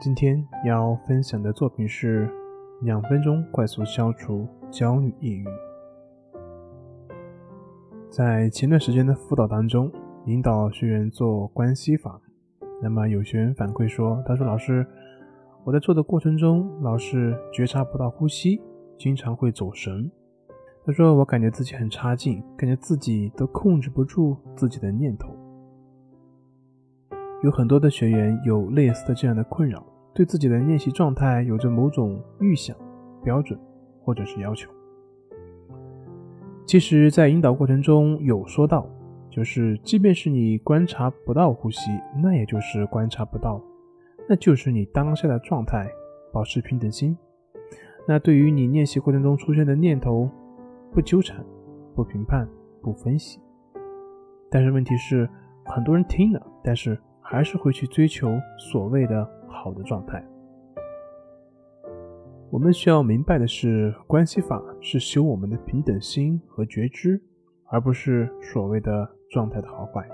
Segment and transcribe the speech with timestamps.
[0.00, 2.32] 今天要分享的作品是
[2.82, 5.44] 两分钟快速消除焦虑抑郁。
[8.08, 9.90] 在前段时间的辅导当中，
[10.26, 12.20] 引导学员做关系法，
[12.80, 14.86] 那么有学员反馈说：“他说老师，
[15.64, 18.60] 我在做的过程中老是觉察不到呼吸，
[18.96, 20.08] 经常会走神。
[20.86, 25.34] 他说我感觉自己很差劲，感觉自己都控制不住自己的念头。”
[27.40, 29.80] 有很多的学员有类似的这样的困扰，
[30.12, 32.76] 对自己的练习状态有着某种预想、
[33.22, 33.56] 标准
[34.02, 34.68] 或者是要求。
[36.66, 38.84] 其实，在引导过程中有说到，
[39.30, 43.62] 就是即便是你观察不到呼吸，那也就是观察不到，
[44.28, 45.88] 那就是你当下的状态，
[46.32, 47.16] 保持平等心。
[48.06, 50.28] 那对于你练习过程中出现的念头，
[50.92, 51.44] 不纠缠、
[51.94, 52.48] 不评判、
[52.82, 53.38] 不分析。
[54.50, 55.28] 但是问题是，
[55.66, 56.98] 很多人听了，但是。
[57.30, 60.24] 还是会去追求所谓的好的状态。
[62.50, 67.20] 我们需要明白的是，关系法是修我们的平等心和觉知，
[67.66, 70.08] 而不是所谓的状态的好坏。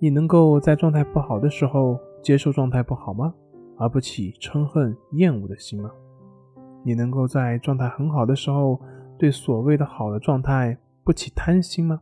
[0.00, 3.32] 你能够在状态不好的时候接受状态不好吗？
[3.78, 5.88] 而不起嗔恨、厌恶的心吗？
[6.82, 8.80] 你能够在状态很好的时候
[9.16, 12.00] 对所谓的好的状态不起贪心吗？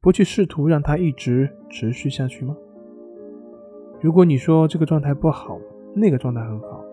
[0.00, 2.56] 不去试图让它一直持续下去吗？
[4.04, 5.58] 如果你说这个状态不好，
[5.94, 6.84] 那个状态很好，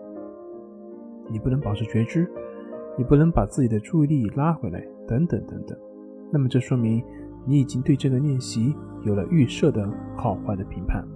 [1.28, 2.26] 你不能保持觉知，
[2.96, 5.76] 你不能把自己的注意力拉回来，等等等等，
[6.32, 7.04] 那么这说明
[7.44, 9.86] 你已经对这个练习有了预设的
[10.16, 11.06] 好坏的评判。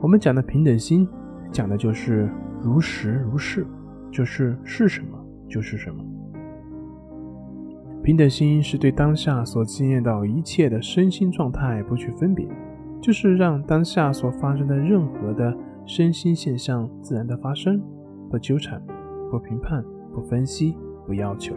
[0.00, 1.08] 我们讲的平等心，
[1.50, 2.30] 讲的就是
[2.62, 3.66] 如实如是，
[4.12, 6.04] 就是是什么就是什么。
[8.04, 12.48] 平等心是对当下所经验到一切的身心状态不去分别。
[13.00, 17.80] 就是让当下所发生的任何的身心现象自然的发生，
[18.30, 18.82] 不纠缠，
[19.30, 20.76] 不评判，不分析，
[21.06, 21.54] 不要求。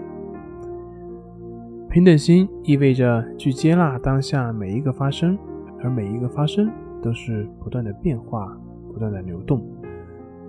[1.90, 5.38] 平等心意味着去接纳当下每一个发生，
[5.84, 8.58] 而每一个发生都是不断的变化，
[8.94, 9.62] 不断的流动。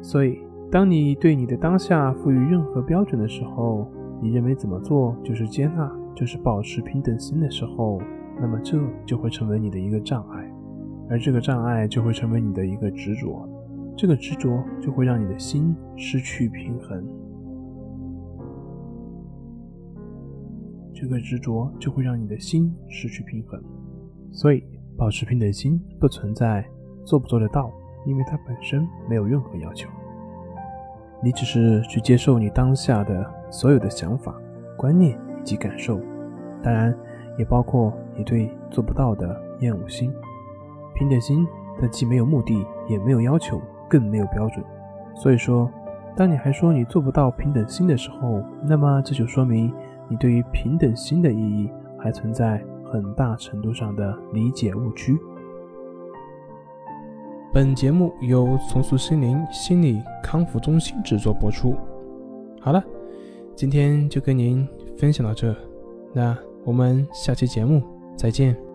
[0.00, 0.38] 所以，
[0.70, 8.00] 当你对你的当下赋予任何标准的时候，你认为怎么做就是接纳，就是保持平等心的时候，
[8.40, 10.51] 那么这就会成为你的一个障碍。
[11.12, 13.46] 而这个障碍就会成为你的一个执着，
[13.98, 17.04] 这个执着就会让你的心失去平衡，
[20.94, 23.62] 这个执着就会让你的心失去平衡。
[24.30, 24.64] 所以，
[24.96, 26.64] 保持平等心不存在
[27.04, 27.70] 做不做得到，
[28.06, 29.90] 因为它本身没有任何要求。
[31.22, 34.34] 你只是去接受你当下的所有的想法、
[34.78, 35.10] 观念
[35.42, 36.00] 以及感受，
[36.62, 36.96] 当然
[37.38, 40.10] 也包括你对做不到的厌恶心。
[41.02, 41.44] 平等心，
[41.80, 44.64] 它既没有目的，也没有要求，更没有标准。
[45.16, 45.68] 所以说，
[46.14, 49.74] 当你还说你做不到平等心的时候，那么这就说明
[50.08, 51.68] 你对于平等心的意义
[51.98, 55.18] 还存在很大程度上的理解误区。
[57.52, 61.74] 本节目由重塑心灵心理康复中心制作播出。
[62.60, 62.80] 好了，
[63.56, 65.52] 今天就跟您分享到这，
[66.12, 67.82] 那我们下期节目
[68.16, 68.71] 再见。